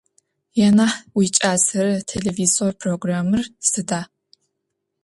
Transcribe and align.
Янахь 0.67 0.97
уикӏасэрэ 1.17 1.95
телевизор 2.11 2.71
програмыр 2.81 3.43
сыда? 3.69 4.01